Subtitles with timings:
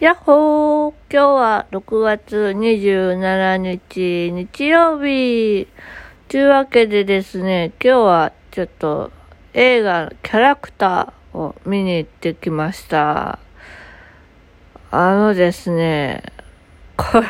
[0.00, 5.66] やっほー今日は6月27日日曜日
[6.28, 9.10] というわけでですね、今日はちょっと
[9.54, 13.40] 映画キャラクターを見に行ってきました。
[14.92, 16.22] あのですね、
[16.96, 17.26] これ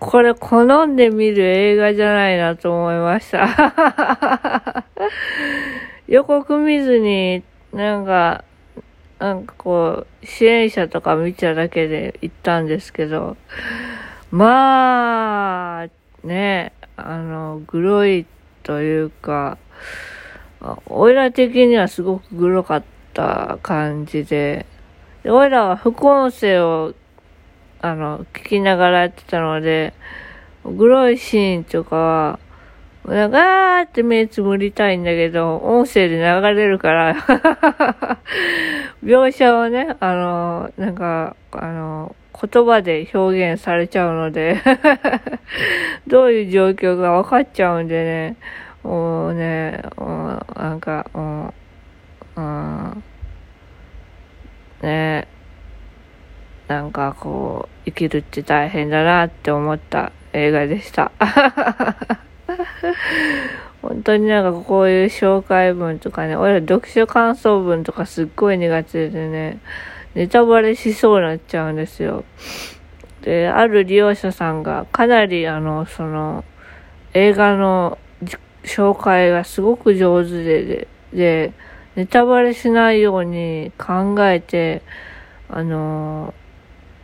[0.00, 4.84] これ好んで見る映画じゃないなと思いました。
[6.08, 8.42] 予告見ずになんか
[9.22, 13.36] なんかこう、支援者とか見ただけで行ったんですけど、
[14.32, 15.88] まあ、
[16.26, 18.26] ね、あの、グロい
[18.64, 19.58] というか、
[20.86, 24.66] おいら的にはすごくグロかった感じで、
[25.22, 26.92] で、おいらは副音声を、
[27.80, 29.94] あの、聞きながらやってたので、
[30.64, 32.38] グロいシーンとかは、
[33.04, 37.16] なんか、ーって目つむりたいんだけど、音声で流れるから。
[39.02, 44.58] 描写をね、あの、なんか、あの、言葉で表現されちゃうので。
[46.06, 48.36] どういう状況が分かっちゃうんでね、
[48.84, 51.54] もうね、もうなんか、も
[52.36, 53.02] う、うん、
[54.82, 55.26] ね、
[56.68, 61.10] なんかこう、生きるって大変だなって思った映画でした。
[63.82, 69.60] 本当になんかこういう紹介文とかね、俺読書感想文とかすっごい苦手でね、
[70.14, 72.24] ネタバレしそうになっちゃうんですよ。
[73.22, 76.44] で、ある利用者さんがかなりあの、その、
[77.14, 77.98] 映画の
[78.64, 81.52] 紹介がすごく上手で、で、で
[81.96, 84.82] ネタバレしないように考えて、
[85.48, 86.32] あの、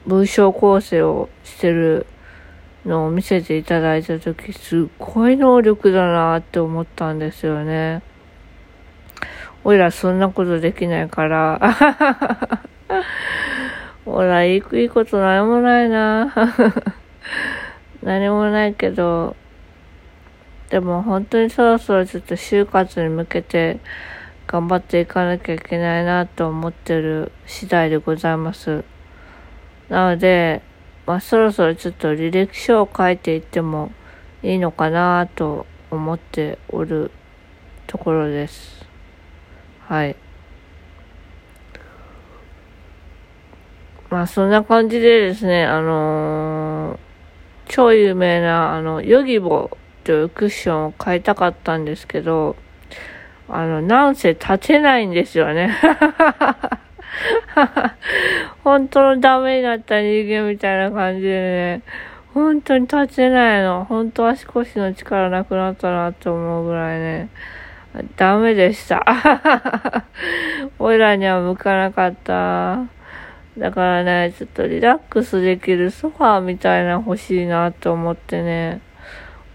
[0.06, 2.06] 文章構成をしてる
[2.84, 8.02] のを見せていただいたとき、すっごい能力だなって思ったんですよね。
[9.64, 11.60] おいらそんなことできないから。
[14.04, 16.32] ほら、いいいいこと何もないな。
[18.02, 19.36] 何もないけど、
[20.70, 23.80] でも本当にそろそろちょっと就活に向けて
[24.46, 28.84] 頑張っていかなきゃいけないなと思ってる次第でございます。
[29.88, 30.62] なので、
[31.08, 33.92] まあ、そろそろちょっと履歴書を書いていっても
[34.42, 37.10] いいのかなと思っておる
[37.86, 38.84] ところです。
[39.86, 40.16] はい。
[44.10, 46.98] まあそんな感じでですね、あのー、
[47.68, 49.70] 超有名なあの、ヨギボ
[50.04, 52.54] というクッションを買いたかったんですけど、
[53.48, 55.74] あの、なんせ立てないんですよね。
[58.64, 61.82] 本当のダメになった人間みたいな感じでね、
[62.34, 63.84] 本当に立てないの。
[63.84, 67.28] 本当足腰の力なくなったなって思うぐらいね、
[68.16, 69.04] ダメでした。
[70.78, 72.80] おいらには向かなかった。
[73.58, 78.80] だからね、ちょっとリラックスできるソファーみたいな欲しいなと思ってね、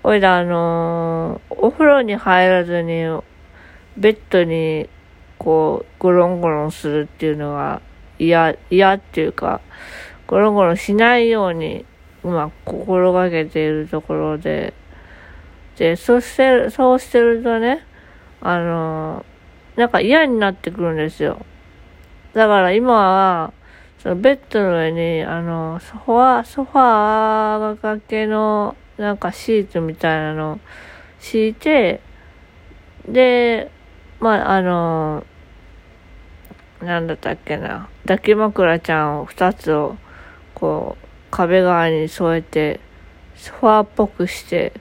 [0.03, 3.06] おいらあのー、お風呂に入らずに、
[3.96, 4.90] ベッドに
[5.43, 7.81] こう、ゴロンゴロンするっていうのが
[8.17, 9.61] 嫌、嫌っていうか、
[10.27, 11.85] ゴロンゴロンしないように、
[12.23, 14.73] まく心がけているところで、
[15.77, 17.85] で、そして、そうしてるとね、
[18.41, 19.25] あの、
[19.75, 21.45] なんか嫌になってくるんですよ。
[22.33, 23.53] だから今は、
[23.99, 30.59] そのベッドの上に、あの、ソファー、ソファー掛けの、なんかシーツみたいなの
[31.19, 31.99] 敷いて、
[33.07, 33.71] で、
[34.19, 35.25] まあ、あの、
[36.83, 39.97] なんだったっけな、抱き枕ちゃんを二つを、
[40.53, 42.79] こう、壁側に添えて、
[43.35, 44.73] ソファーっぽくして、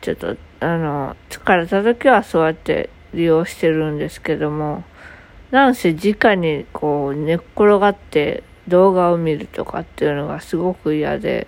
[0.00, 4.84] ちょっと、あの、疲れた時はそうやって利用してるんですけども、
[5.50, 11.46] なんせ直にこう寝っ転がって動画を見るとかっていうのがすごく嫌で、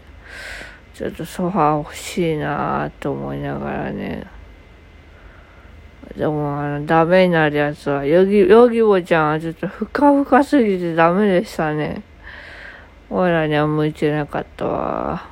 [0.94, 4.26] ちょっとソファー欲しいなぁと思いながらね、
[6.16, 12.02] でも、あの、ダメになるやつは、ヨギ、ヨギボちゃんはちょっとふかふかすぎてダメでしたね。
[13.10, 15.28] 俺らには向いてなかったわ。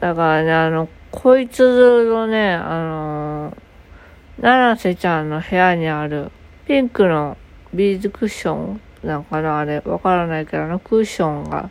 [0.00, 3.56] だからね、あの、こいつのね、あの
[4.40, 6.30] 七瀬ちゃんの部屋にある、
[6.66, 7.36] ピンクの
[7.72, 11.70] ビーズクッションなんかなあれ、わからないけど、あのクッションが、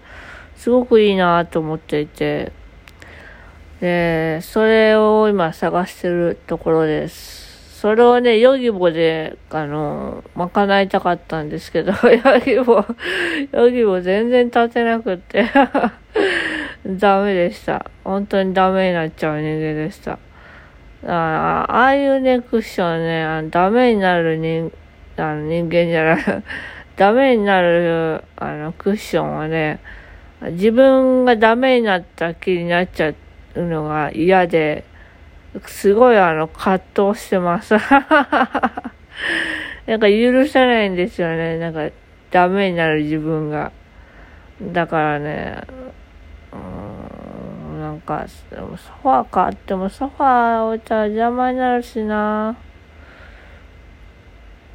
[0.56, 2.52] すごくいいなと思っていて、
[3.81, 7.80] で、それを今探してるところです。
[7.84, 12.86] それをね、ヨギボで、あの、賄いたかったんですけど、 ヨギボ、
[13.52, 15.46] ヨギボ全然立てなくって
[16.88, 17.86] ダメでした。
[18.06, 20.18] 本当にダメになっちゃう人間でした。
[21.06, 24.72] あああいうね、クッションね、あのダメになる人、
[25.18, 26.44] あの人間じゃない、
[26.96, 29.80] ダメになる、あの、クッションはね、
[30.52, 33.16] 自分がダメになった気になっちゃう
[33.56, 34.84] のが嫌で、
[35.66, 37.76] すごいあの、葛藤してます。
[39.86, 41.60] なんか許せないんですよね。
[41.60, 41.90] なんか、
[42.32, 43.72] ダメになる自分が。
[44.62, 45.62] だからね、
[46.52, 46.56] う
[47.76, 48.36] ん、なんか、ソ
[49.02, 52.56] ファー買ってもソファー置いたら邪魔になるしな。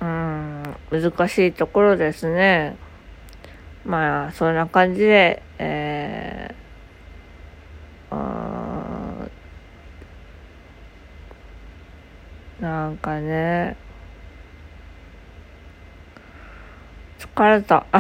[0.00, 2.76] うん、難しいところですね。
[3.84, 6.47] まあ、そんな感じで、えー、
[12.60, 13.76] なんかね、
[17.18, 17.86] 疲れた。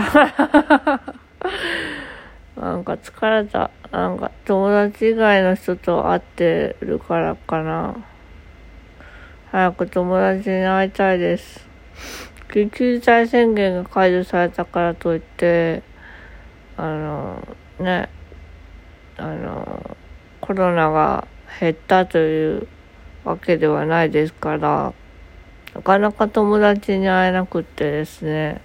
[2.60, 3.70] なんか疲れた。
[3.92, 7.94] なんか友達以外の人と会ってるからかな。
[9.52, 11.68] 早く友達に会いたいです。
[12.48, 15.84] 緊急事態宣言が解除されたからといって、
[16.76, 17.46] あの、
[17.78, 18.08] ね、
[19.16, 19.96] あの、
[20.40, 21.28] コロナが
[21.60, 22.66] 減ったという
[23.28, 24.94] わけではないですから、
[25.74, 28.62] なかなか友達に会えなくってですね、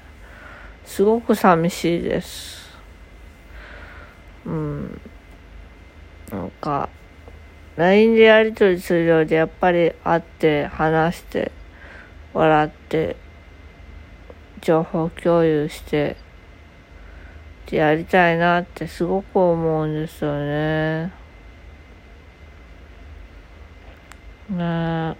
[0.85, 2.77] すごく寂しいです。
[4.45, 5.01] うん。
[6.31, 6.89] なんか、
[7.75, 11.51] LINE でやりとりするようでやっぱり会って話して
[12.33, 13.15] 笑って
[14.61, 16.15] 情報共有して
[17.69, 21.22] やりたいなってすごく思うんですよね。
[24.53, 25.15] ね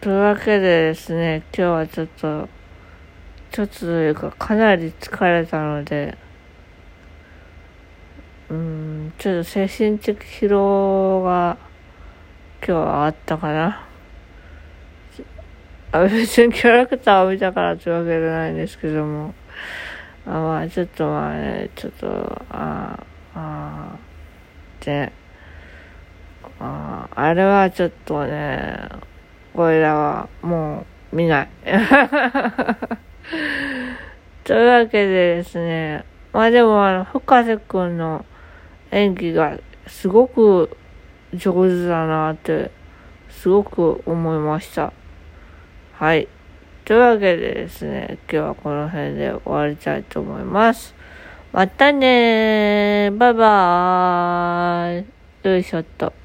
[0.00, 2.48] というわけでですね、今日はちょっと
[3.50, 6.18] ちょっとというかかなり疲れたので、
[8.50, 11.56] うん、ちょっと精神的疲労が
[12.58, 13.86] 今日はあったかな。
[15.92, 19.32] あ別にキャラクターを見たからというわけじゃないんですけども、
[20.26, 22.98] あまあちょっとまあね、ちょっと、あ
[23.34, 23.96] あ、
[24.84, 25.12] で、
[26.60, 28.78] ああれはちょっとね、
[29.54, 31.48] これらはもう見ない。
[34.44, 38.24] というわけでですね、まあでもあの、深瀬くんの
[38.90, 40.76] 演技がすごく
[41.32, 42.70] 上手だなって、
[43.30, 44.92] すごく思いました。
[45.92, 46.28] はい。
[46.84, 50.94] というわけでですね、今日はこの辺で終わりたいと思います。
[51.52, 56.23] またねーバイバーイよいしょっと。